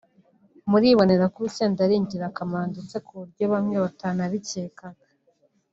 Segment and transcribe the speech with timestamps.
[0.69, 5.05] muribonera ko urusenda ari ingirakamaro ndetse kuburyo bamwe tutanabikekaga